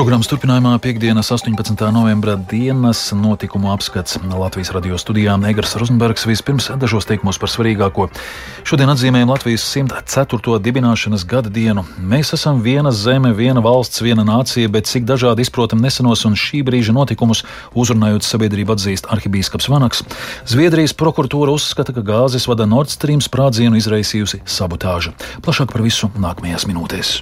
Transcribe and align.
Programmas 0.00 0.30
turpinājumā 0.32 0.78
piekdienas 0.80 1.28
18. 1.28 1.74
novembra 1.92 2.32
dienas 2.48 3.02
notikumu 3.12 3.68
apskats 3.68 4.16
Latvijas 4.32 4.70
radio 4.72 4.96
studijā 4.96 5.34
Negras 5.36 5.74
Rozenbergs 5.76 6.24
vispirms 6.24 6.70
dažos 6.80 7.04
teikumos 7.04 7.36
par 7.36 7.52
svarīgāko. 7.52 8.06
Šodien 8.64 8.88
atzīmējam 8.88 9.28
Latvijas 9.28 9.66
104. 9.68 10.56
dibināšanas 10.64 11.26
gada 11.28 11.52
dienu. 11.52 11.84
Mēs 12.00 12.32
esam 12.32 12.62
viena 12.64 12.94
zeme, 12.96 13.34
viena 13.36 13.60
valsts, 13.60 14.00
viena 14.00 14.24
nācija, 14.24 14.72
bet 14.72 14.88
cik 14.88 15.04
dažādi 15.04 15.44
izprotam 15.44 15.84
nesenos 15.84 16.24
un 16.24 16.32
šī 16.32 16.62
brīža 16.64 16.96
notikumus 16.96 17.44
uzrunājot 17.76 18.24
sabiedrību 18.24 18.78
atzīst 18.78 19.12
arhibīskaps 19.12 19.68
Vanaks. 19.68 20.00
Zviedrijas 20.48 20.96
prokuratūra 20.96 21.52
uzskata, 21.52 21.92
ka 21.92 22.00
gāzes 22.00 22.48
vada 22.48 22.64
Nord 22.64 22.88
Stream 22.88 23.20
sprādzienu 23.20 23.76
izraisījusi 23.76 24.46
sabotāža. 24.48 25.12
Plašāk 25.44 25.76
par 25.76 25.84
visu 25.84 26.08
nākamajās 26.16 26.70
minūtēs. 26.72 27.18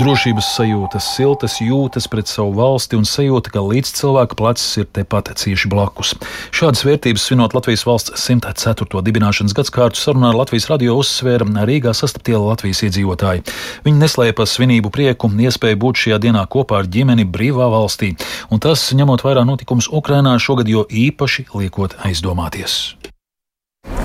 Drošības 0.00 0.46
sajūtas, 0.54 1.04
siltas 1.12 1.58
jūtas 1.60 2.06
pret 2.08 2.30
savu 2.30 2.54
valsti 2.56 2.96
un 2.96 3.02
sajūta, 3.04 3.50
ka 3.52 3.60
līdz 3.60 3.90
cilvēka 3.98 4.38
plecs 4.38 4.62
ir 4.80 4.86
tepat 4.96 5.28
cieši 5.36 5.68
blakus. 5.68 6.14
Šādas 6.56 6.86
vērtības 6.88 7.26
svinot 7.28 7.52
Latvijas 7.52 7.84
valsts 7.84 8.14
104. 8.16 9.02
dibināšanas 9.04 9.52
gadsimtu 9.58 10.00
sarunā 10.00 10.30
ar 10.32 10.38
Latvijas 10.40 10.70
radio 10.72 10.96
uzsvēra 11.02 11.44
Rīgā 11.68 11.92
sastaptie 11.92 12.38
Latvijas 12.40 12.80
iedzīvotāji. 12.88 13.44
Viņi 13.84 14.00
neslēpa 14.00 14.48
svinību 14.48 14.88
prieku, 14.88 15.28
iespēju 15.36 15.82
būt 15.84 16.04
šajā 16.06 16.22
dienā 16.24 16.46
kopā 16.48 16.80
ar 16.80 16.88
ģimeni 16.88 17.28
brīvā 17.28 17.68
valstī, 17.68 18.14
un 18.48 18.64
tas 18.64 18.88
ņemot 18.96 19.28
vērā 19.28 19.44
notikumus 19.44 19.92
Ukrainā 19.92 20.38
šogad 20.40 20.72
jo 20.72 20.88
īpaši 20.88 21.50
liekot 21.52 22.00
aizdomāties. 22.08 22.80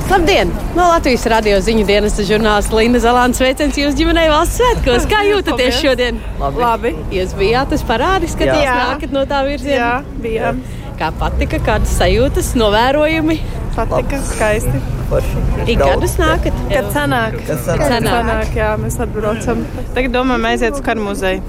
Labdien! 0.09 0.51
No 0.75 0.83
Latvijas 0.91 1.23
radio 1.25 1.57
ziņu 1.65 1.83
dienas 1.89 2.13
žurnālists 2.27 2.73
Linda 2.77 2.99
Zalāns 3.01 3.39
sveiciens 3.41 3.77
jūsu 3.79 3.97
ģimenei 3.97 4.27
valsts 4.29 4.59
svētkos. 4.61 5.07
Kā 5.09 5.23
jūtaties 5.25 5.79
šodien? 5.81 6.19
Labi. 6.37 6.61
Labi. 6.61 6.91
Jūs 7.15 7.33
bijāt 7.39 7.73
uz 7.73 7.81
parādis, 7.89 8.35
kad 8.37 8.51
jūs 8.53 8.69
nākat 8.69 9.15
no 9.15 9.23
tā 9.25 9.41
virziena? 9.47 9.79
Jā, 9.79 10.19
bijām. 10.21 10.61
Kā 10.99 11.09
patika, 11.17 11.57
kādas 11.65 11.97
sajūtas, 11.97 12.53
novērojumi? 12.53 13.39
Patika, 13.73 14.21
skaisti. 14.29 14.83
Ik 15.65 15.81
gadus 15.81 16.15
nākat? 16.21 16.61
Kad 16.69 16.93
sanāk. 16.93 17.41
Kad 17.49 17.65
sanāk. 17.65 18.05
sanāk 18.05 18.55
jā, 18.61 18.71
mēs 18.85 19.01
atbraucam. 19.01 19.65
Tagad 19.97 20.13
domājam 20.19 20.49
aiziet 20.53 20.77
uz 20.77 20.85
karu 20.85 21.09
muzeju. 21.09 21.41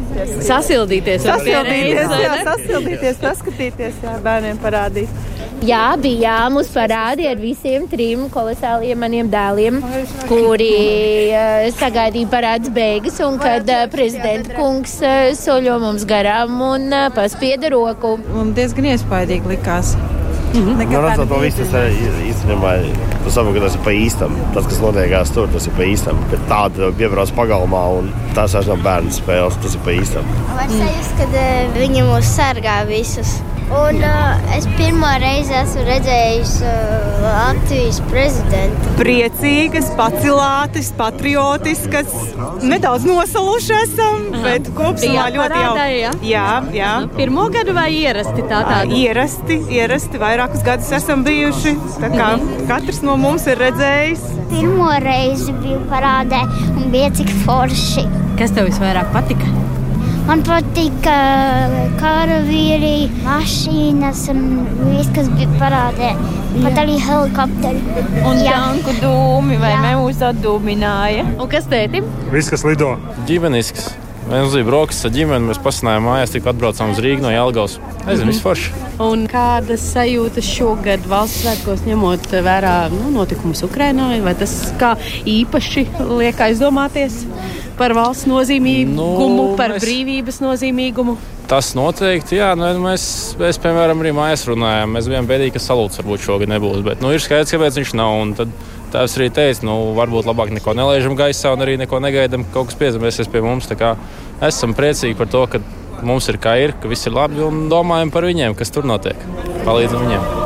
Sasildīties. 0.49 1.29
Sasildīties, 1.29 2.17
jā, 2.25 2.37
sasildīties, 2.49 3.21
paskatīties, 3.21 4.01
jā, 4.09 4.17
bērniem 4.25 4.65
parādīt. 4.65 5.36
Jā, 5.65 5.97
bijām 5.97 6.59
uz 6.61 6.69
parādi 6.69 7.25
ar 7.31 7.39
visiem 7.41 7.87
trim 7.89 8.27
kolosāliem 8.33 8.99
maniem 9.01 9.31
dēliem, 9.33 9.79
kuri 10.29 10.69
uh, 11.33 11.69
sagaidīja 11.79 12.29
parāds 12.33 12.73
beigas, 12.75 13.17
un 13.25 13.39
kad 13.41 13.65
uh, 13.73 13.87
prezidenta 13.93 14.53
kungs 14.59 14.99
uh, 15.01 15.33
soļo 15.39 15.79
mums 15.81 16.05
garām 16.09 16.61
un 16.61 16.91
uh, 16.93 17.09
paspieda 17.17 17.73
roku. 17.73 18.19
Un 18.37 18.53
diezgan 18.57 18.93
iespaidīgi 18.93 19.57
likās. 19.57 19.97
Mhm. 20.57 20.77
Nu, 20.77 21.01
redzot, 21.05 21.29
to 21.29 21.41
visu 21.41 21.65
tas 21.73 21.97
īstenībā 22.29 22.77
tu 23.25 23.33
saproti, 23.33 23.59
ka 23.59 23.67
tas 23.67 23.75
ir 23.77 23.83
pa 23.85 23.97
īstam. 23.97 24.39
Tas, 24.55 24.69
kas 24.71 24.79
notiekās 24.85 25.35
tur, 25.35 25.51
tas 25.53 25.67
ir 25.69 25.75
pa 25.77 25.89
īstam. 25.89 26.21
Kad 26.31 26.47
tāda 26.53 26.93
piebrauc 27.01 27.33
pagalmā 27.37 27.83
un 27.99 28.13
tās 28.37 28.55
vairs 28.57 28.71
nav 28.71 28.85
bērnu 28.87 29.13
spēles, 29.17 29.59
tas 29.65 29.77
ir 29.77 29.85
pa 29.89 29.97
īstam. 29.97 30.33
Man 30.53 30.79
liekas, 30.79 31.13
ka 31.19 31.29
viņi 31.77 32.09
mūs 32.09 32.33
sargā 32.37 32.81
visus. 32.89 33.39
Un 33.67 33.97
uh, 33.99 34.57
es 34.57 34.67
pirmo 34.79 35.09
reizi 35.19 35.51
esmu 35.59 35.83
redzējis 35.89 36.53
uh, 36.63 37.17
Latvijas 37.25 37.97
prezidentu. 38.07 38.93
Priecīgas, 39.01 39.89
pacilātas, 39.99 40.93
patriotiskas, 40.95 42.13
nedaudz 42.63 43.09
nosaluši 43.09 43.75
esam, 43.81 44.23
Aha. 44.31 44.45
bet 44.45 44.71
kopumā 44.71 45.27
ļoti 45.35 45.65
jauki. 45.65 45.99
Ja? 45.99 46.15
Jā, 46.31 46.47
jā. 46.79 46.93
Nu, 47.09 47.13
pirmo 47.19 47.49
gadu 47.51 47.75
vai 47.75 47.89
ierasti 47.99 48.47
tā 48.47 48.63
tāda? 48.71 48.87
Ierasti, 49.03 49.59
ierasti, 49.75 50.23
vairākus 50.23 50.63
gadus 50.67 50.95
esam 51.03 51.27
bijuši. 51.27 51.75
Tā 51.99 52.15
kā 52.15 52.33
-hmm. 52.39 52.67
katrs 52.71 53.03
no 53.03 53.19
mums 53.19 53.51
ir 53.51 53.59
redzējis. 53.67 54.27
Pirmo 54.55 54.95
reizi 55.03 55.53
biju 55.53 55.83
parādē 55.91 56.47
un 56.71 56.91
bija 56.91 57.11
cik 57.11 57.35
forši. 57.45 58.07
Kas 58.39 58.55
tev 58.55 58.71
visvairāk 58.71 59.11
patika? 59.13 59.66
Man 60.27 60.41
patīk 60.43 61.05
karavīri, 62.01 63.07
mašīnas 63.23 64.25
un 64.33 64.41
viss, 64.89 65.13
kas 65.15 65.29
bija 65.37 65.47
parādē. 65.61 66.09
Pat 66.65 66.81
arī 66.83 66.97
helikopteri. 66.99 67.83
Un 68.27 68.41
Jā. 68.43 68.57
tanku 68.57 68.97
dūmi 68.99 69.61
vai 69.63 69.77
mūs 69.85 70.25
atdūmināja. 70.27 71.29
Un 71.37 71.53
kas 71.53 71.69
tētim? 71.71 72.09
Viss, 72.33 72.51
kas 72.51 72.67
lido. 72.67 72.97
Ģimenisks. 73.29 73.93
Mēs 74.27 74.57
bijām 74.57 74.67
brokastis 74.67 75.07
ar 75.07 75.13
ģimeni, 75.15 75.47
mēs 75.53 75.61
pasinājām 75.63 76.09
mājās, 76.09 76.33
tikko 76.35 76.51
atbraucām 76.51 76.91
uz 76.91 76.99
Rīgā 77.05 77.23
no 77.23 77.31
Jālgavas. 77.31 77.77
Nezinu, 78.09 78.33
mm 78.33 78.33
-hmm. 78.33 78.41
forši. 78.43 78.73
Un 79.07 79.23
kādas 79.31 79.85
sajūtas 79.93 80.49
šogad 80.51 81.07
valsts 81.07 81.45
svētkos 81.45 81.85
ņemot 81.87 82.27
vērā 82.49 82.91
nu, 82.91 83.13
notikumus 83.15 83.63
Ukrajinā? 83.63 84.09
Vai 84.25 84.35
tas 84.35 84.73
kā 84.81 84.97
īpaši 85.23 85.87
liek 86.19 86.41
aizdomāties? 86.49 87.23
Par 87.79 87.95
valsts 87.97 88.29
nozīmīgumu, 88.31 88.97
nu, 89.37 89.47
par 89.59 89.75
mēs... 89.75 89.85
brīvības 89.85 90.41
nozīmīgumu? 90.45 91.17
Tas 91.47 91.71
noteikti, 91.79 92.41
jā, 92.41 92.51
nu, 92.59 92.67
mēs, 92.83 93.05
mēs, 93.39 93.61
piemēram, 93.63 94.01
arī 94.03 94.13
mājās 94.17 94.47
runājām. 94.49 94.97
Mēs 94.97 95.11
bijām 95.13 95.29
bēdīgi, 95.31 95.55
ka 95.55 95.63
salūts 95.63 96.01
varbūt 96.01 96.25
šogad 96.25 96.51
nebūs. 96.51 96.83
Bet 96.87 97.05
nu, 97.05 97.13
ir 97.15 97.23
skaidrs, 97.23 97.55
kāpēc 97.55 97.79
viņš 97.79 97.93
nav. 98.01 98.17
Tad 98.41 98.55
tās 98.95 99.15
arī 99.19 99.29
teica, 99.35 99.67
nu, 99.69 99.77
varbūt 99.99 100.27
labāk 100.27 100.51
neko 100.57 100.75
nelaižam 100.79 101.15
gaisā 101.19 101.55
un 101.55 101.63
arī 101.63 101.77
neko 101.79 102.01
negaidām, 102.03 102.49
ka 102.49 102.59
kaut 102.59 102.73
kas 102.73 102.81
piezemēsies 102.83 103.31
pie 103.31 103.45
mums. 103.47 103.71
Esam 104.47 104.75
priecīgi 104.77 105.17
par 105.17 105.31
to, 105.33 105.45
ka 105.53 105.63
mums 106.07 106.27
ir 106.33 106.41
kā 106.43 106.59
ir, 106.65 106.75
ka 106.81 106.91
viss 106.91 107.07
ir 107.07 107.15
labi 107.17 107.45
un 107.47 107.69
domājam 107.73 108.13
par 108.13 108.27
viņiem, 108.27 108.59
kas 108.59 108.75
tur 108.75 108.89
notiek. 108.89 109.23
Palīdzam 109.65 110.03
viņiem. 110.03 110.46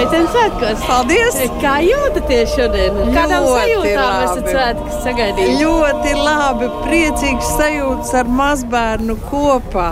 Sveiciens 0.00 0.30
svētkos! 0.32 0.84
Paldies! 0.88 1.34
Kā 1.60 1.74
jūtaties 1.84 2.54
šodien? 2.56 2.94
Kādām 3.12 3.44
sajūtām 3.44 4.14
esat 4.22 4.46
svētkus 4.48 4.94
sagaidījuši? 5.04 5.56
Ļoti 5.60 6.14
labi, 6.16 6.68
priecīgs 6.86 7.50
sajūtas 7.58 8.14
ar 8.22 8.30
mazbērnu 8.38 9.18
kopā. 9.26 9.90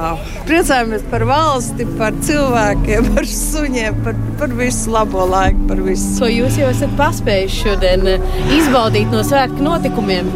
Priecājamies 0.48 1.04
par 1.12 1.26
valsti, 1.28 1.88
par 2.00 2.16
cilvēkiem, 2.24 3.10
par 3.18 3.28
suņiem, 3.34 4.00
par, 4.08 4.16
par 4.40 4.56
visu 4.62 4.96
labo 4.96 5.28
laiku, 5.28 5.68
par 5.68 5.84
visu. 5.90 6.16
Ko 6.22 6.32
jūs 6.32 6.56
jau 6.56 6.72
esat 6.72 6.96
paspējuši 6.96 7.62
šodien 7.66 8.08
eh, 8.16 8.28
izbaudīt 8.62 9.12
no 9.12 9.20
svētku 9.28 9.60
notikumiem? 9.60 10.32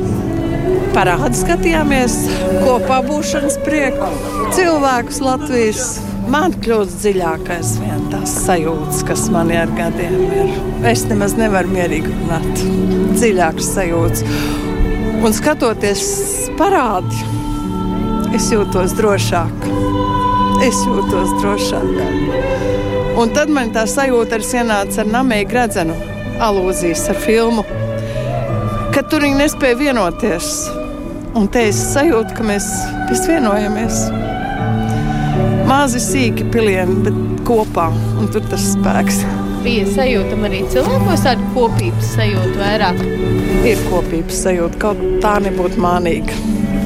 Parādi 0.93 1.41
skatījāmies 1.41 2.21
kopā 2.61 3.01
būšanas 3.09 3.57
prieku 3.65 4.13
cilvēkus 4.53 5.25
Latvijas 5.25 5.95
man 6.31 6.55
kļūst 6.63 7.01
dziļākais 7.03 7.71
vien 7.83 8.03
tās 8.13 8.35
sajūtas, 8.45 9.03
kas 9.09 9.27
man 9.33 9.51
ir 9.53 9.63
ar 9.65 9.73
gadiem. 9.77 10.17
Ir. 10.29 10.53
Es 10.91 11.05
nemaz 11.09 11.35
nevaru 11.39 11.73
mierīgi 11.73 12.13
runāt. 12.13 12.63
Dziļākas 13.17 13.71
sajūtas. 13.77 14.25
Un 15.23 15.35
skatoties 15.37 16.03
parādi, 16.59 17.23
es 18.37 18.49
jūtos 18.53 18.97
drošāk. 18.99 19.69
Es 20.63 20.83
jūtos 20.87 21.37
drošāk. 21.41 21.93
Un 23.19 23.33
tad 23.37 23.51
man 23.53 23.71
tā 23.75 23.85
sajūta 23.89 24.39
arī 24.39 24.51
ienāca 24.63 25.03
ar 25.03 25.11
namīgu 25.11 25.57
redzenu, 25.57 25.97
alūzijas 26.43 27.05
ar 27.13 27.19
filmu, 27.23 27.65
ka 28.95 29.05
tur 29.07 29.27
viņi 29.27 29.43
nespēja 29.43 29.79
vienoties. 29.79 30.53
Un 31.39 31.47
te 31.49 31.69
es 31.71 31.79
sajūtu, 31.93 32.35
ka 32.37 32.45
mēs 32.45 32.67
visi 33.09 33.31
vienojamies 33.31 34.03
mazi 35.73 36.01
sīki 36.03 36.45
pilieni, 36.53 36.99
bet 37.07 37.45
kopā, 37.49 37.89
un 38.21 38.29
tur 38.33 38.45
tas 38.51 38.73
spēks. 38.75 39.23
Bija 39.63 39.87
sajūta 39.89 40.37
arī 40.49 40.65
cilvēkos 40.73 41.23
tāda 41.25 41.47
kopības 41.55 42.11
sajūta 42.17 42.57
vairāk. 42.59 42.99
Ir 43.69 43.81
kopības 43.87 44.43
sajūta, 44.45 44.81
kaut 44.83 45.01
tā 45.23 45.37
nebūtu 45.45 45.81
mānīga. 45.81 46.37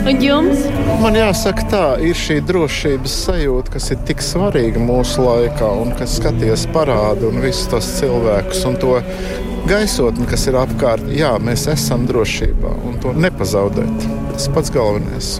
Un 0.06 0.20
jums? 0.22 0.62
Man 1.02 1.18
jāsaka, 1.18 1.64
tā 1.72 1.82
ir 2.06 2.14
šī 2.14 2.36
drošības 2.46 3.16
sajūta, 3.24 3.74
kas 3.74 3.90
ir 3.90 4.04
tik 4.06 4.22
svarīga 4.22 4.82
mūsu 4.82 5.24
laikā, 5.24 5.72
un 5.82 5.90
kas 5.98 6.20
skaties 6.20 6.68
parādu 6.76 7.32
un 7.32 7.42
visus 7.42 7.66
tos 7.72 7.90
cilvēkus 7.98 8.62
un 8.70 8.78
to 8.84 9.00
gaisotni, 9.66 10.28
kas 10.30 10.46
ir 10.46 10.60
apkārt. 10.62 11.10
Jā, 11.16 11.34
mēs 11.42 11.66
esam 11.74 12.06
drošībā 12.06 12.76
un 12.86 13.00
to 13.02 13.16
nepazaudēt. 13.18 14.10
Tas 14.36 14.50
pats 14.54 14.70
galvenais. 14.70 15.38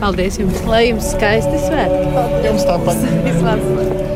Paldies 0.00 0.40
jums! 0.40 0.62
Lai 0.68 0.86
jums 0.88 1.12
skaisti 1.12 1.60
svētki! 1.66 2.08
Jums 2.46 2.64
tāpat! 2.68 4.00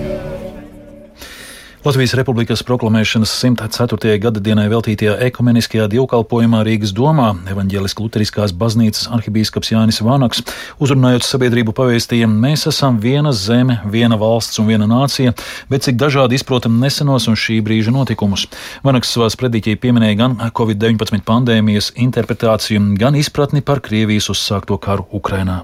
Latvijas 1.85 2.15
Republikas 2.17 2.63
proklamēšanas 2.65 3.29
104. 3.43 4.15
gada 4.17 4.41
dienai 4.41 4.71
veltītajā 4.73 5.19
ekumeniskajā 5.27 5.85
dievkalpojumā 5.93 6.63
Rīgas 6.65 6.95
domā 6.97 7.27
evaņģēliskā 7.53 8.01
luteriskās 8.01 8.55
baznīcas 8.57 9.11
arhibīskaps 9.13 9.75
Jānis 9.75 10.01
Vānaks, 10.01 10.41
uzrunājot 10.81 11.27
sabiedrību 11.29 11.75
pavēstīja, 11.77 12.31
mēs 12.31 12.65
esam 12.73 12.97
viena 13.05 13.35
zeme, 13.37 13.77
viena 13.85 14.17
valsts 14.17 14.63
un 14.65 14.71
viena 14.73 14.89
nācija, 14.89 15.37
bet 15.69 15.85
cik 15.85 16.01
dažādi 16.01 16.41
izprotam 16.41 16.81
nesenos 16.81 17.29
un 17.29 17.37
šī 17.37 17.59
brīža 17.69 17.93
notikumus. 17.93 18.47
Vānaks 18.81 19.13
savās 19.13 19.37
prediķī 19.37 19.77
pieminēja 19.85 20.23
gan 20.25 20.41
Covid-19 20.57 21.21
pandēmijas 21.29 21.93
interpretāciju, 22.01 22.81
gan 22.97 23.21
izpratni 23.21 23.61
par 23.61 23.85
Krievijas 23.85 24.33
uzsākto 24.33 24.81
karu 24.81 25.05
Ukrainā. 25.13 25.61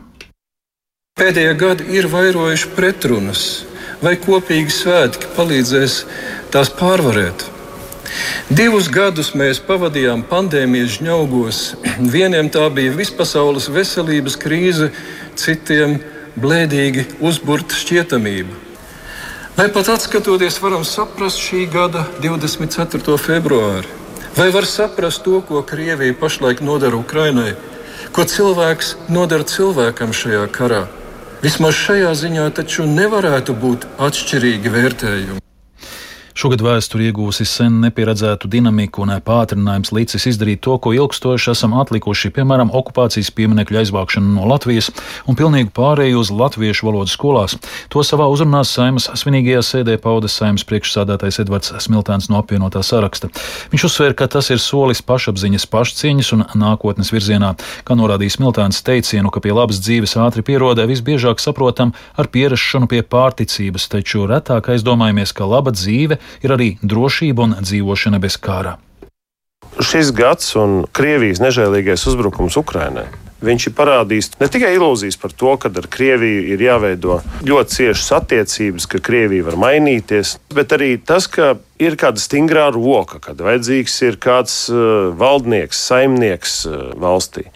Pēdējie 1.20 1.54
gadi 1.60 1.84
ir 1.98 2.06
vairojuši 2.08 2.68
pretrunas 2.72 3.40
vai 4.00 4.14
kopīgi 4.16 4.72
svētki 4.72 5.28
palīdzēs 5.36 5.96
tās 6.54 6.70
pārvarēt. 6.78 7.42
Divus 8.48 8.88
gadus 8.90 9.34
mēs 9.36 9.60
pavadījām 9.66 10.22
pandēmijas 10.30 10.94
žņaugos. 10.96 11.58
Vieniem 12.14 12.48
tā 12.54 12.64
bija 12.72 12.94
vispasaules 12.96 13.68
veselības 13.68 14.38
krīze, 14.40 14.88
citiem 15.36 15.98
blēdīgi 16.40 17.04
uzburta 17.20 17.76
šķietamība. 17.76 18.56
Vai 19.58 19.66
pat 19.74 19.90
atskatoties, 19.92 20.56
varam 20.64 20.86
saprast 20.88 21.42
šī 21.42 21.66
gada 21.68 22.06
24. 22.24 23.18
februāri? 23.20 23.98
Vai 24.38 24.48
var 24.54 24.64
saprast 24.64 25.20
to, 25.26 25.42
ko 25.44 25.60
Krievija 25.68 26.16
pašlaik 26.16 26.64
nodara 26.64 26.96
Ukrainai, 26.96 27.52
ko 28.16 28.24
cilvēks 28.24 28.94
nodara 29.12 29.44
cilvēkam 29.44 30.16
šajā 30.16 30.46
karā? 30.54 30.86
Vismaz 31.40 31.72
šajā 31.72 32.10
ziņā 32.20 32.50
taču 32.58 32.84
nevarētu 32.84 33.54
būt 33.62 33.86
atšķirīgi 34.08 34.72
vērtējumi. 34.74 35.39
Šogad 36.30 36.62
vēsture 36.62 37.08
iegūsi 37.08 37.44
sen 37.48 37.80
nepieredzētu 37.82 38.48
dinamiku 38.50 39.02
un 39.02 39.10
pātrinājums 39.24 39.90
līdzis 39.94 40.28
izdarīt 40.30 40.60
to, 40.62 40.76
ko 40.78 40.92
ilgstoši 40.94 41.50
esam 41.52 41.74
atlikuši, 41.80 42.30
piemēram, 42.36 42.70
okupācijas 42.76 43.32
pieminekļu 43.34 43.80
aizvākšanu 43.80 44.36
no 44.36 44.46
Latvijas 44.46 44.92
un 45.26 45.38
pilnīgu 45.38 45.72
pārēju 45.74 46.20
uz 46.22 46.30
latviešu 46.30 46.86
valodas 46.86 47.16
skolās. 47.18 47.56
To 47.90 48.04
savā 48.06 48.28
uzrunā 48.30 48.62
saimas 48.68 49.08
svinīgajā 49.18 49.64
sēdē 49.66 49.96
pauda 50.02 50.30
saimas 50.30 50.64
priekšsādātais 50.68 51.40
Edvards 51.42 51.74
Smiltēns 51.82 52.30
no 52.30 52.38
apvienotā 52.44 52.84
saraksta. 52.86 53.32
Viņš 53.74 53.88
uzsvēra, 53.90 54.16
ka 54.22 54.30
tas 54.30 54.52
ir 54.54 54.62
solis 54.62 55.02
pašapziņas, 55.02 55.66
pašcieņas 55.74 56.32
un 56.36 56.46
nākotnes 56.62 57.10
virzienā. 57.10 57.56
Kā 57.84 57.98
norādīja 57.98 58.36
Smiltēns 58.38 58.84
teicienu, 58.86 59.34
ka 59.34 59.42
pie 59.42 59.56
labas 59.56 59.82
dzīves 59.82 60.14
ātri 60.22 60.46
pierodē 60.46 60.86
visbiežāk 60.90 61.42
saprotam 61.42 61.92
ar 62.14 62.30
pierašanu 62.30 62.86
pie 62.90 63.02
pārticības, 63.02 63.90
taču 63.90 64.28
retāk 64.30 64.70
aizdomājamies, 64.76 65.34
ka 65.34 65.48
laba 65.50 65.74
dzīve 65.74 66.19
ir 66.44 66.54
arī 66.56 66.70
drošība 66.82 67.48
un 67.48 67.56
dzīvošana 67.60 68.20
bez 68.22 68.36
kara. 68.40 68.76
Šis 69.80 70.10
gads 70.12 70.54
un 70.58 70.84
Krievijas 70.92 71.40
nežēlīgais 71.42 72.06
uzbrukums 72.10 72.58
Ukrainai 72.60 73.08
viņš 73.44 73.68
ir 73.68 73.74
parādījis 73.76 74.30
ne 74.40 74.48
tikai 74.52 74.72
ilūzijas 74.76 75.18
par 75.20 75.32
to, 75.36 75.54
ka 75.60 75.70
ar 75.80 75.88
Krieviju 75.92 76.42
ir 76.54 76.64
jāveido 76.64 77.20
ļoti 77.46 77.76
ciešas 77.76 78.12
attiecības, 78.20 78.86
ka 78.90 79.02
Krievija 79.04 79.46
var 79.48 79.58
mainīties, 79.60 80.36
bet 80.54 80.74
arī 80.76 80.92
tas, 80.98 81.28
ka 81.30 81.54
ir 81.80 81.96
kāda 82.00 82.20
stingrā 82.20 82.68
roka, 82.74 83.20
kad 83.22 83.40
vajadzīgs 83.40 83.96
ir 84.08 84.20
kāds 84.20 84.56
uh, 84.72 85.10
valdnieks, 85.16 85.80
saimnieks 85.90 86.60
uh, 86.68 86.82
valstī. 87.00 87.48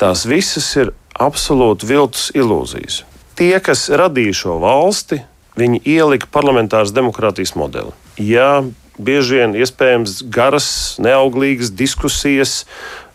Tās 0.00 0.26
visas 0.28 0.68
ir 0.80 0.92
absolūti 1.16 1.88
viltus 1.88 2.30
ilūzijas. 2.36 3.02
Tie, 3.36 3.54
kas 3.60 3.88
radīja 3.92 4.36
šo 4.36 4.58
valsti, 4.60 5.22
viņi 5.56 5.84
ielika 5.88 6.28
parlamentāras 6.32 6.92
demokrātijas 6.96 7.56
modeli 7.56 7.92
ja 8.18 8.64
bieži 8.98 9.40
vien 9.40 9.56
iespējams 9.56 10.22
garas, 10.32 10.68
neauglīgas 11.02 11.72
diskusijas, 11.76 12.64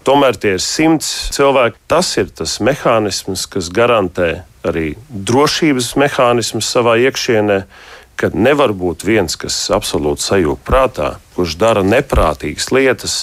tomēr 0.08 0.38
tie 0.38 0.56
ir 0.58 0.64
simts 0.64 1.32
cilvēki. 1.36 1.82
Tas 1.92 2.14
ir 2.22 2.32
tas 2.34 2.60
mehānisms, 2.64 3.48
kas 3.50 3.72
garantē 3.74 4.44
arī 4.68 4.96
drošības 5.10 5.96
mehānismus 6.02 6.70
savā 6.70 6.98
iekšienē. 7.08 7.64
Kad 8.22 8.36
nevar 8.38 8.76
būt 8.78 9.02
viens, 9.08 9.34
kas 9.40 9.56
absolūti 9.74 10.22
sajūta 10.22 10.62
prātā, 10.68 11.08
kurš 11.34 11.56
dara 11.58 11.82
neprātīgas 11.82 12.70
lietas, 12.70 13.16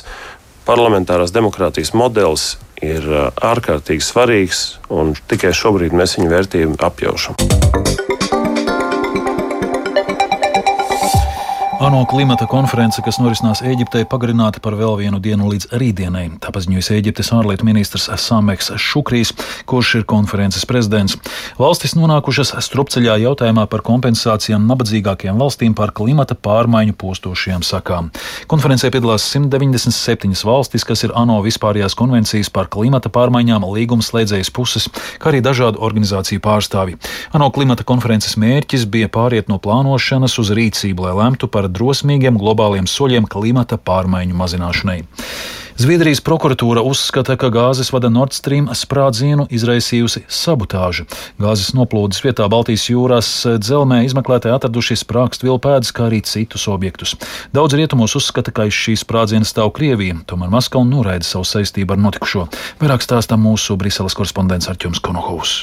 parlamentārās 0.67 1.31
demokrātijas 1.31 1.95
modelis 1.95 2.57
ir 2.83 3.07
ārkārtīgi 3.07 4.03
svarīgs, 4.03 4.65
un 4.91 5.15
tikai 5.31 5.55
šobrīd 5.55 5.95
mēs 5.95 6.19
viņu 6.19 6.35
vērtību 6.35 6.83
apjaušam. 6.91 7.58
ANO 11.81 12.05
klimata 12.11 12.47
konference, 12.51 12.99
kas 13.07 13.21
norisinās 13.23 13.61
Eģiptē, 13.63 14.01
pagarināta 14.11 14.59
par 14.59 14.75
vēl 14.75 14.97
vienu 14.99 15.21
dienu 15.23 15.47
līdz 15.53 15.69
rītdienai. 15.79 16.25
Tā 16.43 16.51
paziņojas 16.51 16.89
Eģiptes 16.97 17.29
ārlietu 17.37 17.69
ministrs 17.69 18.09
Sameks 18.19 18.73
Šukrīs, 18.83 19.31
kurš 19.69 19.93
ir 20.01 20.07
konferences 20.11 20.67
prezidents. 20.67 21.15
Valstis 21.55 21.95
nonākušas 21.95 22.51
strupceļā 22.67 23.15
jautājumā 23.23 23.69
par 23.71 23.85
kompensācijām 23.87 24.67
nabadzīgākajām 24.67 25.39
valstīm 25.39 25.77
par 25.79 25.93
klimata 25.95 26.35
pārmaiņu 26.35 26.97
postošajām 26.99 27.63
sakām. 27.63 28.11
Konferencē 28.51 28.91
piedalās 28.91 29.29
197 29.31 30.35
valstis, 30.51 30.83
kas 30.83 31.07
ir 31.07 31.15
ANO 31.15 31.39
vispārējās 31.47 31.95
konvencijas 31.95 32.51
par 32.51 32.67
klimata 32.75 33.07
pārmaiņām 33.15 33.69
līgumslēdzējas 33.77 34.51
puses, 34.51 34.91
kā 35.23 35.31
arī 35.31 35.45
dažādu 35.47 35.79
organizāciju 35.79 36.43
pārstāvi. 36.43 36.99
ANO 37.39 37.53
klimata 37.55 37.87
konferences 37.87 38.35
mērķis 38.35 38.91
bija 38.91 39.07
pāriet 39.07 39.47
no 39.47 39.63
plānošanas 39.63 40.41
uz 40.43 40.51
rīcību, 40.59 41.07
lai 41.07 41.17
lemtu 41.23 41.47
par 41.47 41.68
par 41.69 41.77
drosmīgiem 41.77 42.39
globāliem 42.41 42.89
soļiem 42.89 43.29
klimata 43.29 43.77
pārmaiņu 43.77 44.35
mazināšanai. 44.35 45.03
Zviedrijas 45.79 46.19
prokuratūra 46.27 46.83
uzskata, 46.83 47.37
ka 47.39 47.53
gāzes 47.55 47.93
vada 47.95 48.09
Nord 48.11 48.35
Stream 48.35 48.67
sprādzienu 48.75 49.47
izraisījusi 49.47 50.25
sabotāža. 50.27 51.05
Gāzes 51.39 51.71
noplūdes 51.77 52.19
vietā 52.25 52.49
Baltijas 52.51 52.89
jūras 52.91 53.31
dzelmē 53.63 54.01
izmeklētāji 54.09 54.57
atraduši 54.57 54.99
sprākstvielu 55.05 55.63
pēdas, 55.63 55.95
kā 55.95 56.09
arī 56.09 56.25
citus 56.27 56.67
objektus. 56.67 57.15
Daudz 57.55 57.79
rietumos 57.79 58.19
uzskata, 58.19 58.51
ka 58.51 58.67
aiz 58.67 58.75
šīs 58.75 59.07
sprādzienas 59.07 59.55
stāv 59.55 59.71
Krievija, 59.79 60.19
tomēr 60.27 60.51
Maskava 60.51 60.83
noraida 60.89 61.23
savu 61.29 61.47
saistību 61.47 61.95
ar 61.95 62.07
notikušo. 62.09 62.49
Vairāk 62.83 63.07
stāstā 63.07 63.39
mūsu 63.39 63.79
Briseles 63.79 64.19
korespondents 64.19 64.67
Arķums 64.73 64.99
Konohovs. 64.99 65.61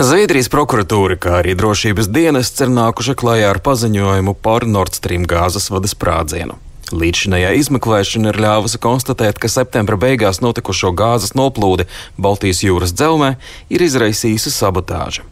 Zviedrijas 0.00 0.50
prokuratūra, 0.52 1.16
kā 1.20 1.38
arī 1.40 1.54
drošības 1.58 2.10
dienests 2.12 2.64
ir 2.64 2.72
nākuši 2.72 3.16
klajā 3.20 3.52
ar 3.54 3.60
paziņojumu 3.64 4.36
par 4.44 4.66
Nord 4.68 4.96
Stream 4.96 5.26
gāzes 5.28 5.70
vada 5.72 5.90
sprādzienu. 5.90 6.58
Līdzinājā 6.90 7.52
izmeklēšana 7.60 8.32
ir 8.32 8.40
ļāvusi 8.42 8.80
konstatēt, 8.82 9.38
ka 9.38 9.50
septembra 9.50 9.98
beigās 10.00 10.40
notikušo 10.42 10.90
gāzes 10.98 11.36
noplūdi 11.38 11.86
Baltijas 12.18 12.64
jūras 12.66 12.94
dzelzmē 12.96 13.36
ir 13.70 13.84
izraisījusi 13.86 14.50
sabotāža. 14.50 15.22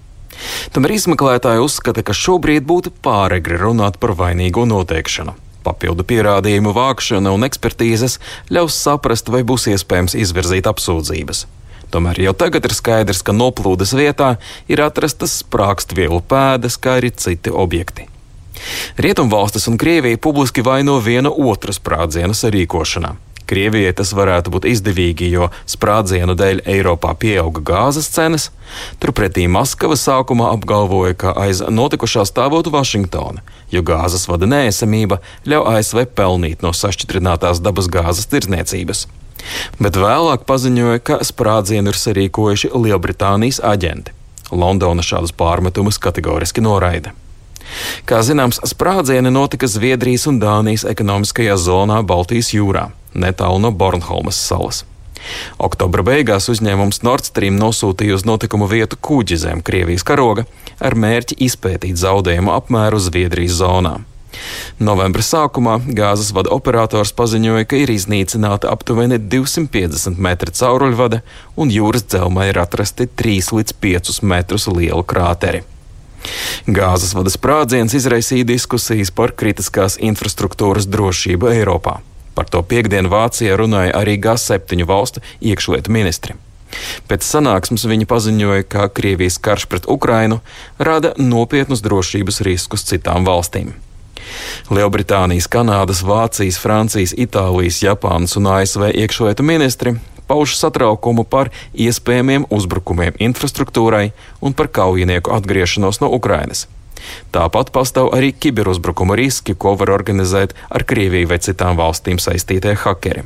Tomēr 0.71 0.95
izmeklētāji 0.95 1.65
uzskata, 1.65 2.05
ka 2.07 2.15
šobrīd 2.15 2.67
būtu 2.69 2.95
pāragri 3.03 3.59
runāt 3.59 3.99
par 3.99 4.15
vainīgo 4.15 4.69
noteikšanu. 4.71 5.35
Papildu 5.67 6.07
pierādījumu 6.07 6.71
vākšana 6.77 7.35
un 7.35 7.47
ekspertīzes 7.49 8.21
ļaus 8.55 8.79
saprast, 8.79 9.29
vai 9.35 9.43
būs 9.43 9.67
iespējams 9.75 10.15
izvirzīt 10.23 10.71
apsūdzības. 10.71 11.47
Tomēr 11.93 12.21
jau 12.21 12.35
tagad 12.37 12.67
ir 12.69 12.75
skaidrs, 12.77 13.23
ka 13.25 13.33
noplūdes 13.33 13.95
vietā 13.97 14.35
ir 14.69 14.83
atrastas 14.85 15.39
sprākstvielu 15.43 16.21
pēdas, 16.29 16.77
kā 16.77 16.99
arī 17.01 17.15
citi 17.17 17.53
objekti. 17.53 18.09
Rietumvalstis 18.99 19.69
un 19.71 19.79
Krievija 19.81 20.19
publiski 20.19 20.65
vaino 20.67 20.99
viena 21.01 21.31
otras 21.31 21.79
sprādziena 21.81 22.37
sarīkošanā. 22.37 23.15
Krievijai 23.49 23.95
tas 23.97 24.11
varētu 24.13 24.53
būt 24.53 24.67
izdevīgi, 24.69 25.31
jo 25.33 25.47
sprādzienu 25.65 26.35
dēļ 26.37 26.61
Eiropā 26.69 27.15
pieauga 27.17 27.63
gāzes 27.71 28.11
cenas. 28.13 28.51
Turpretī 29.01 29.47
Maskava 29.49 29.97
sākumā 29.97 30.51
apgalvoja, 30.53 31.17
ka 31.17 31.33
aiz 31.47 31.63
notikušā 31.65 32.27
stāvot 32.29 32.69
Vašingtona, 32.75 33.41
jo 33.73 33.81
gāzes 33.81 34.29
vada 34.29 34.51
nēsamība 34.51 35.23
ļauj 35.49 35.71
ASV 35.79 36.05
pelnīt 36.19 36.67
no 36.67 36.75
sašķidrinātās 36.77 37.65
dabas 37.65 37.89
gāzes 37.89 38.29
tirdzniecības 38.29 39.07
bet 39.79 39.99
vēlāk 39.99 40.45
paziņoja, 40.49 41.05
ka 41.05 41.21
sprādzienu 41.27 41.93
ir 41.93 41.99
sarīkojuši 41.99 42.73
Lielbritānijas 42.75 43.63
aģenti. 43.65 44.15
Londona 44.51 45.05
šādus 45.05 45.35
pārmetumus 45.37 46.01
kategoriski 46.01 46.65
noraida. 46.65 47.13
Kā 48.09 48.23
zināms, 48.25 48.61
sprādzieni 48.65 49.31
notika 49.33 49.69
Zviedrijas 49.69 50.25
un 50.31 50.39
Dānijas 50.41 50.87
ekonomiskajā 50.89 51.59
zonā 51.61 52.01
Baltijas 52.07 52.55
jūrā, 52.55 52.89
netālu 53.13 53.61
no 53.61 53.73
Bornholmas 53.73 54.41
salas. 54.41 54.85
Oktobra 55.59 56.05
beigās 56.07 56.49
uzņēmums 56.49 57.03
Nord 57.05 57.27
Stream 57.27 57.59
nosūtīja 57.61 58.17
uz 58.17 58.25
notikumu 58.29 58.69
vietu 58.71 58.97
kuģi 59.03 59.41
zem 59.43 59.63
Krievijas 59.67 60.07
karoga 60.07 60.47
ar 60.79 60.95
mērķi 60.95 61.41
izpētīt 61.49 61.99
zaudējumu 62.01 62.55
apmēru 62.55 63.03
Zviedrijas 63.03 63.59
zonā. 63.61 63.99
Novembra 64.79 65.25
sākumā 65.25 65.79
gāzes 65.87 66.31
vada 66.37 66.53
operators 66.55 67.15
paziņoja, 67.19 67.67
ka 67.69 67.81
ir 67.81 67.93
iznīcināta 67.95 68.71
aptuveni 68.73 69.19
250 69.19 70.21
metri 70.23 70.55
cauruļvada 70.55 71.23
un 71.57 71.73
jūras 71.75 72.07
dzelmē 72.07 72.51
ir 72.53 72.61
atrasti 72.63 73.09
3 73.09 73.53
līdz 73.59 73.75
5 73.83 74.23
metrus 74.23 74.69
lielu 74.71 75.03
krāteri. 75.03 75.65
Gāzes 76.67 77.15
vada 77.17 77.31
sprādziens 77.33 77.95
izraisīja 77.95 78.47
diskusijas 78.49 79.13
par 79.15 79.33
kritiskās 79.39 79.97
infrastruktūras 80.03 80.89
drošību 80.91 81.53
Eiropā. 81.55 81.99
Par 82.35 82.51
to 82.51 82.63
piekdienu 82.63 83.11
Vācijā 83.11 83.57
runāja 83.59 83.97
arī 83.99 84.19
G7 84.23 84.85
valstu 84.87 85.23
iekšlietu 85.41 85.95
ministri. 85.95 86.37
Pēc 87.09 87.25
sanāksmes 87.25 87.87
viņi 87.89 88.07
paziņoja, 88.09 88.67
ka 88.69 88.89
Krievijas 88.93 89.39
karš 89.43 89.67
pret 89.73 89.89
Ukrainu 89.89 90.41
rada 90.79 91.15
nopietnus 91.19 91.83
drošības 91.83 92.43
riskus 92.47 92.85
citām 92.91 93.27
valstīm. 93.27 93.73
Lielbritānijas, 94.71 95.49
Kanādas, 95.51 96.05
Vācijas, 96.07 96.61
Francijas, 96.61 97.15
Itālijas, 97.17 97.83
Japānas 97.85 98.37
un 98.41 98.51
ASV 98.53 98.91
iekšlietu 98.93 99.47
ministri 99.47 99.97
pauž 100.29 100.57
satraukumu 100.61 101.25
par 101.25 101.51
iespējamiem 101.73 102.45
uzbrukumiem 102.53 103.17
infrastruktūrai 103.31 104.11
un 104.45 104.53
par 104.53 104.69
kaujinieku 104.69 105.33
atgriešanos 105.33 106.03
no 106.05 106.13
Ukrainas. 106.13 106.67
Tāpat 107.33 107.73
pastāv 107.73 108.11
arī 108.17 108.35
kiberuzbrukuma 108.35 109.17
riski, 109.17 109.55
ko 109.55 109.75
var 109.81 109.95
organizēt 109.95 110.55
ar 110.69 110.85
Krieviju 110.85 111.31
vai 111.33 111.41
citām 111.41 111.79
valstīm 111.81 112.21
saistītie 112.21 112.75
hakeri. 112.85 113.25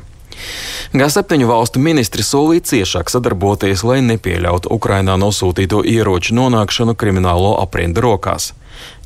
G7 0.93 1.45
valstu 1.47 1.81
ministri 1.81 2.23
solīja 2.25 2.65
ciešāk 2.69 3.11
sadarboties, 3.11 3.83
lai 3.87 3.99
nepieļautu 4.05 4.71
Ukrainā 4.73 5.15
nosūtīto 5.19 5.83
ieroču 5.87 6.35
nonākšanu 6.37 6.95
kriminālo 6.99 7.55
aprindu 7.61 8.03
rokās. 8.05 8.51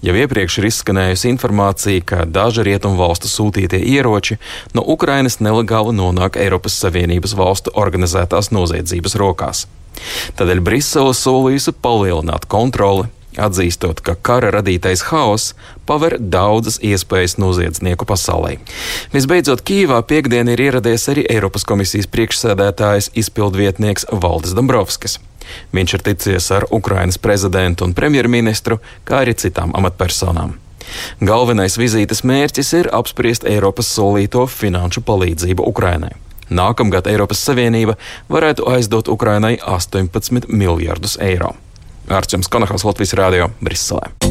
Jau 0.05 0.13
iepriekš 0.13 0.59
ir 0.59 0.67
izskanējusi 0.69 1.31
informācija, 1.31 2.03
ka 2.05 2.25
daži 2.29 2.67
rietumu 2.67 2.99
valstu 2.99 3.31
sūtītie 3.31 3.79
ieroči 3.81 4.37
no 4.77 4.83
Ukrainas 4.85 5.39
nelegāli 5.41 5.95
nonāk 5.97 6.37
Eiropas 6.37 6.77
Savienības 6.83 7.33
valstu 7.37 7.73
organizētās 7.73 8.51
noziedzības 8.53 9.17
rokās. 9.17 9.65
Tādēļ 10.37 10.61
Brisele 10.61 11.15
solījusi 11.17 11.73
palielināt 11.81 12.45
kontroli, 12.45 13.07
atzīstot, 13.41 14.01
ka 14.01 14.15
kara 14.15 14.51
radītais 14.55 15.07
haoss 15.11 15.53
paver 15.89 16.17
daudzas 16.19 16.79
iespējas 16.83 17.37
noziedznieku 17.41 18.07
pasaulē. 18.09 18.57
Visbeidzot, 19.13 19.63
Kīvā 19.67 20.01
piekdien 20.09 20.51
ir 20.51 20.61
ieradies 20.67 21.07
arī 21.13 21.25
Eiropas 21.29 21.65
komisijas 21.67 22.09
priekšsēdētājs 22.13 23.11
izpildvietnieks 23.23 24.09
Valdis 24.11 24.55
Dombrovskis. 24.57 25.19
Viņš 25.71 25.93
ir 25.95 26.05
ticies 26.09 26.51
ar 26.51 26.67
Ukrainas 26.71 27.17
prezidentu 27.17 27.87
un 27.87 27.95
premjerministru, 27.95 28.81
kā 29.07 29.23
arī 29.23 29.35
citām 29.37 29.73
amatpersonām. 29.77 30.57
Galvenais 31.19 31.75
vizītes 31.79 32.23
mērķis 32.23 32.73
ir 32.79 32.89
apspriest 32.95 33.47
Eiropas 33.47 33.89
solīto 33.91 34.45
finanšu 34.47 35.03
palīdzību 35.07 35.67
Ukrainai. 35.67 36.13
Nākamgad 36.47 37.09
Eiropas 37.11 37.41
Savienība 37.43 37.97
varētu 38.31 38.69
aizdot 38.71 39.11
Ukrainai 39.11 39.57
18 39.59 40.47
miljardus 40.47 41.17
eiro. 41.19 41.55
Ārķis 42.07 42.51
Konahals 42.51 42.87
Latvijas 42.87 43.15
Rādio 43.19 43.51
Briselē. 43.63 44.26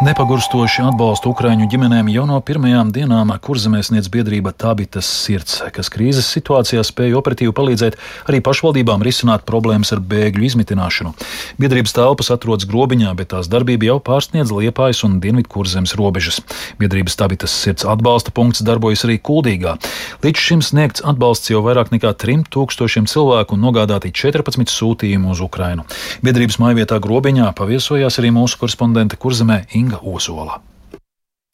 Nepagurstoši 0.00 0.80
atbalstu 0.88 1.28
Ukraiņu 1.34 1.66
ģimenēm 1.68 2.06
jau 2.08 2.22
no 2.24 2.38
pirmajām 2.40 2.88
dienām 2.88 3.34
kurzemē 3.44 3.82
sniedz 3.84 4.06
biedrība 4.08 4.54
Tabitas 4.56 5.04
sirds, 5.04 5.58
kas 5.76 5.90
krīzes 5.92 6.30
situācijā 6.32 6.80
spēja 6.88 7.18
operatīvi 7.18 7.52
palīdzēt 7.52 7.98
arī 8.24 8.40
pašvaldībām 8.40 9.04
risināt 9.04 9.44
problēmas 9.44 9.92
ar 9.92 10.00
bēgļu 10.00 10.46
izmitināšanu. 10.48 11.12
Biedrības 11.60 11.92
telpas 11.98 12.32
atrodas 12.32 12.64
grobiņā, 12.70 13.12
bet 13.18 13.28
tās 13.34 13.50
darbība 13.52 13.90
jau 13.90 13.98
pārsniedz 14.06 14.54
Liepājas 14.56 15.02
un 15.04 15.18
Dienvidu 15.20 15.52
kurzemes 15.52 15.92
robežas. 16.00 16.40
Biedrības 16.80 17.20
Tabitas 17.20 17.52
sirds 17.52 17.84
atbalsta 17.84 18.32
punkts 18.32 18.64
darbojas 18.64 19.04
arī 19.04 19.18
Kuldīgā. 19.20 19.76
Līdz 20.24 20.46
šim 20.46 20.64
sniegts 20.64 21.04
atbalsts 21.04 21.52
jau 21.52 21.60
vairāk 21.68 21.92
nekā 21.92 22.14
3000 22.24 23.04
cilvēku 23.04 23.58
un 23.58 23.68
nogādāti 23.68 24.14
14 24.16 24.72
sūtījumi 24.72 25.28
uz 25.36 25.44
Ukrainu. 25.44 25.84
Biedrības 26.24 26.56
mājvietā 26.64 26.96
grobiņā 27.04 27.52
paviesojās 27.60 28.16
arī 28.24 28.32
mūsu 28.40 28.64
korespondente 28.64 29.20
kurzemē 29.20 29.66
Inga. 29.76 29.89
Inga 29.90 30.00
Ozola. 30.06 30.69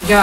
Jā, 0.06 0.22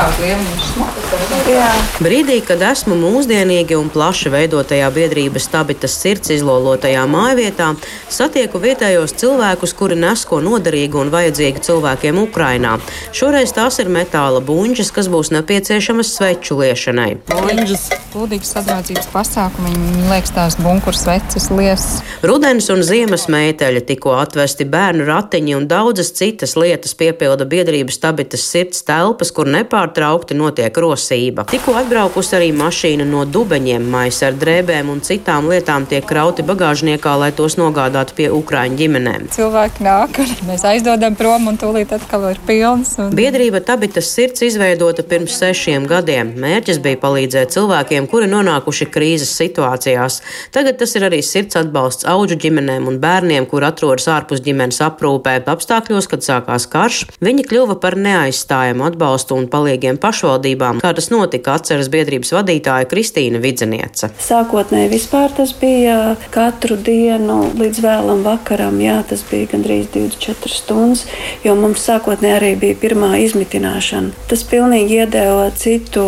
Brīdī, 2.00 2.38
kad 2.46 2.62
esmu 2.64 2.96
mūsdienīgi 2.96 3.76
un 3.76 3.90
plaši 3.92 4.30
veidotajā 4.32 4.88
biedrības 4.96 5.48
stabitas 5.50 5.98
sirds 6.00 6.32
izlolotajā 6.32 7.02
mājvietā, 7.10 7.74
satieku 8.08 8.62
vietējos 8.64 9.16
cilvēkus, 9.20 9.74
kuri 9.76 9.98
nes 10.00 10.24
ko 10.30 10.40
noderīgu 10.46 11.02
un 11.02 11.12
vajadzīgu 11.12 11.64
cilvēkiem 11.68 12.22
Ukrainā. 12.22 12.78
Šoreiz 13.12 13.52
tās 13.58 13.82
ir 13.84 13.92
metāla 13.92 14.40
buļģes, 14.46 14.94
kas 14.96 15.10
būs 15.12 15.34
nepieciešamas 15.36 16.14
sveču 16.16 16.62
liešanai. 16.62 17.10
Buļģes, 17.34 17.90
pludīgas 18.14 18.54
sadraudzības 18.56 19.12
pasākumi, 19.12 19.74
man 19.74 20.08
liekas, 20.14 20.32
tās 20.38 20.58
bunkurs 20.64 21.04
sveces 21.04 21.50
liesas. 21.52 22.00
Rudens 22.24 22.70
un 22.72 22.86
ziemas 22.88 23.28
meiteļi 23.28 23.84
tikko 23.92 24.16
atvesti 24.22 24.70
bērnu 24.70 25.10
ratiņi 25.12 25.60
un 25.60 25.68
daudzas 25.68 26.14
citas 26.16 26.56
lietas 26.56 26.96
piepilda 26.96 27.50
biedrības 27.50 28.00
stabitas 28.00 28.48
sirds 28.48 28.86
telpas, 28.88 29.34
kur 29.36 29.50
ne 29.50 29.63
nepārtraukti 29.64 30.36
notiek 30.38 30.78
rosība. 30.78 31.48
Tikko 31.50 31.76
atbraukusi 31.80 32.38
arī 32.38 32.52
mašīna 32.56 33.08
no 33.08 33.24
dubeņiem, 33.30 33.86
maisa 33.90 34.30
ar 34.30 34.38
drēbēm 34.40 34.92
un 34.94 35.02
citām 35.06 35.50
lietām 35.52 35.88
tiek 35.90 36.06
krauti 36.08 36.46
bagāžniekā, 36.46 37.16
lai 37.20 37.32
tos 37.36 37.58
nogādātu 37.60 38.18
pie 38.18 38.30
Ukrāņu 38.34 38.80
ģimenēm. 38.80 39.28
Cilvēki 39.34 39.86
nāk, 39.86 40.20
mēs 40.48 40.66
aizdodam 40.68 41.18
prom 41.20 41.50
un 41.52 41.60
tūlīt 41.60 41.94
atkal 41.96 42.30
ir 42.32 42.42
pilns. 42.48 42.96
Un... 43.02 43.14
Biedrība 43.18 43.64
Tabitas 43.64 44.12
sirds 44.14 44.44
izveidota 44.46 45.06
pirms 45.08 45.38
sešiem 45.40 45.88
gadiem. 45.90 46.34
Mērķis 46.44 46.82
bija 46.84 47.00
palīdzēt 47.02 47.54
cilvēkiem, 47.56 48.10
kuri 48.12 48.30
nonākuši 48.32 48.90
krīzes 48.94 49.34
situācijās. 49.40 50.20
Tagad 50.56 50.80
tas 50.82 50.96
ir 50.98 51.08
arī 51.08 51.22
sirds 51.26 51.58
atbalsts 51.60 52.08
auģu 52.10 52.40
ģimenēm 52.46 52.90
un 52.92 53.00
bērniem, 53.04 53.48
kur 53.50 53.66
atrodas 53.68 54.10
ārpus 54.12 54.44
ģimenes 54.44 54.82
aprūpē. 54.84 55.40
Apstākļos, 55.54 56.08
kad 56.10 56.26
sākās 56.26 56.66
karš, 56.72 57.04
viņi 57.24 57.46
kļuva 57.50 57.78
par 57.84 57.98
neaizstājamu 58.00 58.88
atbalstu 58.88 59.38
un 59.38 59.48
palīgiem 59.54 60.00
pašvaldībām, 60.02 60.82
kā 60.84 60.94
tas 60.98 61.10
notika 61.14 61.58
atceras 61.60 61.92
biedrības 61.94 62.34
vadītāja 62.36 62.90
Kristīna 62.90 63.42
Vidzeniece. 63.44 64.10
Sākotnēji 64.24 64.92
vispār 64.96 65.34
tas 65.38 65.54
bija 65.60 66.16
katru 66.34 66.78
dienu 66.78 67.40
līdz 67.60 67.84
vēlam 67.86 68.24
vakaram, 68.26 68.80
jā, 68.84 69.00
tas 69.10 69.24
bija 69.30 69.52
gandrīz 69.54 69.90
24 69.94 70.54
stundas, 70.54 71.06
jo 71.46 71.56
mums 71.60 71.86
sākotnēji 71.88 72.38
arī 72.40 72.52
bija 72.60 72.80
pirmā 72.82 73.14
izmitināšana. 73.24 74.14
Tas 74.32 74.46
pilnīgi 74.50 75.00
iedeva 75.02 75.50
citu 75.58 76.04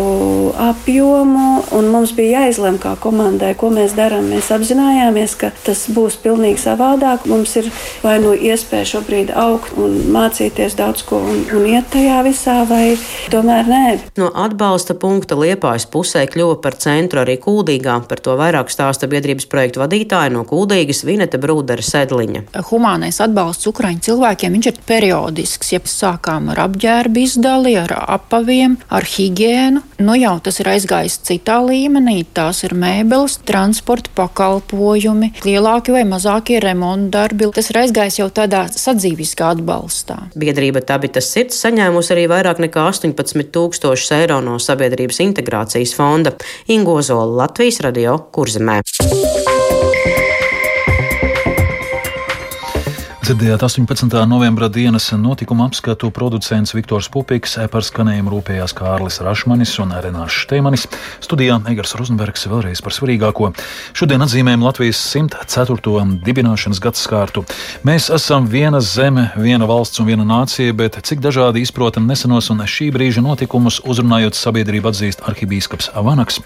apjomu, 0.66 1.62
un 1.76 1.90
mums 1.92 2.12
bija 2.16 2.42
jāizlem 2.42 2.78
kā 2.82 2.96
komandai, 3.00 3.54
ko 3.58 3.70
mēs 3.74 3.94
darām. 3.96 4.30
Mēs 4.32 4.50
apzinājāmies, 4.54 5.36
ka 5.40 5.52
tas 5.66 5.86
būs 5.92 6.18
pilnīgi 6.22 6.60
savādāk. 6.62 7.26
Mums 7.30 7.56
ir 7.60 7.70
vai 8.02 8.16
nu 8.22 8.34
iespēja 8.34 8.90
šobrīd 8.96 9.32
augt 9.36 9.76
un 9.80 9.98
mācīties 10.14 10.76
daudz 10.78 11.04
ko 11.06 11.20
un, 11.22 11.44
un 11.56 11.68
iet 11.70 11.90
tajā 11.92 12.22
visā, 12.26 12.58
vai 12.68 12.96
tomēr 13.36 13.68
nē. 13.68 13.84
No 14.20 14.30
atbalsta 14.44 14.96
punkta 14.98 15.36
Liepājas 15.38 15.86
pusē 15.92 16.24
kļuva 16.30 16.58
par 16.64 16.76
centru 16.80 17.22
arī 17.22 17.36
Kuldīgā. 17.42 17.98
Par 18.08 18.20
to 18.22 18.36
vairāk 18.38 18.70
stāsta 18.72 19.08
biedrības 19.10 19.48
projektu 19.50 19.82
vadītāja 19.82 20.32
no 20.34 20.44
Kuldīgas 20.48 21.04
Vineta 21.06 21.40
Brūdera 21.42 21.84
Sedliņa. 21.84 22.46
Humānais 22.70 23.20
atbalsts 23.24 23.68
Ukraiņu 23.70 24.04
cilvēkiem 24.08 24.58
ir 24.60 24.80
periodisks. 24.86 25.72
Ja 25.74 25.80
sākām 25.86 26.50
ar 26.52 26.62
apģērbu 26.66 27.22
izdali, 27.22 27.74
ar 27.78 27.92
apaviem, 28.16 28.76
ar 28.92 29.06
higiēnu, 29.06 29.82
nu 30.06 30.16
jau 30.18 30.36
tas 30.44 30.60
ir 30.62 30.70
aizgājis 30.72 31.18
citā 31.26 31.58
līmenī. 31.64 32.18
Tās 32.36 32.62
ir 32.66 32.76
mēbeles, 32.78 33.38
transporta 33.48 34.12
pakalpojumi, 34.16 35.32
lielāki 35.46 35.94
vai 35.94 36.04
mazākie 36.08 36.60
remonta 36.62 37.20
darbi. 37.20 37.50
Tas 37.56 37.70
ir 37.72 37.80
aizgājis 37.84 38.20
jau 38.20 38.28
tādā 38.34 38.66
sadzīviskā 38.72 39.52
atbalstā. 39.56 40.18
Biedrība 40.38 40.82
Tabitas 40.86 41.30
sirds 41.32 41.58
saņēmusi 41.62 42.14
arī 42.14 42.26
vairāk 42.30 42.62
nekā 42.64 42.86
18 42.90 43.25
15 43.26 43.50
tūkstošus 43.54 44.12
eiro 44.20 44.38
no 44.44 44.58
Sabiedrības 44.62 45.18
integrācijas 45.24 45.94
fonda 45.96 46.34
Ingozola 46.70 47.26
Latvijas 47.42 47.80
radio 47.82 48.18
kurzemē. 48.32 48.80
Dzirdējāt 53.26 53.58
18. 53.66 54.12
novembra 54.30 54.68
dienas 54.70 55.08
notikuma 55.18 55.64
apskatu 55.66 56.12
producents 56.14 56.70
Viktors 56.76 57.08
Pupiks, 57.10 57.56
par 57.72 57.82
skanējumu 57.82 58.30
rūpējās 58.30 58.70
Kārlis 58.78 59.18
Rašmanis 59.18 59.72
un 59.82 59.90
Renārs 59.98 60.36
Šteimanis. 60.44 60.84
Studijā 61.24 61.56
Egars 61.66 61.96
Rozenbergs 61.98 62.46
vēlreiz 62.46 62.78
par 62.86 62.94
svarīgāko. 62.94 63.48
Šodien 63.98 64.22
atzīmējam 64.22 64.62
Latvijas 64.62 65.00
104. 65.10 66.04
dibināšanas 66.22 66.78
gadsimtu. 66.84 67.42
Mēs 67.82 68.06
esam 68.14 68.46
viena 68.46 68.78
zeme, 68.78 69.32
viena 69.34 69.66
valsts 69.66 69.98
un 69.98 70.06
viena 70.06 70.22
nācija, 70.22 70.70
bet 70.78 71.00
cik 71.02 71.18
dažādi 71.18 71.64
izprotam 71.66 72.06
nesenos 72.06 72.52
un 72.54 72.62
šī 72.62 72.92
brīža 72.94 73.26
notikumus 73.26 73.80
uzrunājot 73.82 74.38
sabiedrību 74.38 74.92
atzīst 74.92 75.26
arhibīskaps 75.26 75.90
Avanaks. 75.98 76.38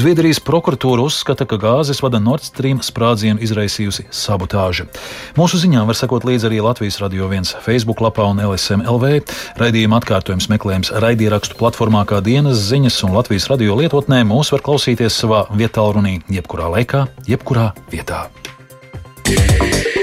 Zviedrijas 0.00 0.40
prokuratūra 0.40 1.04
uzskata, 1.04 1.44
ka 1.44 1.60
gāzes 1.60 2.00
vada 2.00 2.24
Nord 2.24 2.48
Stream 2.48 2.80
sprādzienu 2.80 3.44
izraisījusi 3.44 4.08
sabotāža. 4.08 4.88
Mūsu 5.36 5.60
ziņām 5.60 5.92
var 5.92 6.00
sekot 6.00 6.21
sekot 6.22 6.30
līdzi 6.30 6.46
arī 6.46 6.60
Latvijas 6.62 7.00
Radio 7.02 7.26
1 7.26 7.62
Facebook 7.64 8.00
lapā 8.00 8.28
un 8.30 8.38
LSM 8.38 8.84
LV. 8.86 9.24
Raidījuma 9.58 9.98
atkārtojums 9.98 10.48
meklējams 10.52 10.92
raidierakstu 11.02 11.56
platformā 11.58 12.04
kā 12.06 12.20
dienas 12.22 12.62
ziņas 12.70 13.02
un 13.08 13.16
Latvijas 13.16 13.48
radio 13.50 13.74
lietotnē. 13.74 14.22
Mūs 14.24 14.52
var 14.52 14.62
klausīties 14.62 15.18
savā 15.18 15.46
vietā, 15.50 15.82
runī, 15.82 16.20
jebkurā 16.30 16.70
laikā, 16.76 17.06
jebkurā 17.26 17.72
vietā. 17.90 18.28
Yeah. 19.26 20.01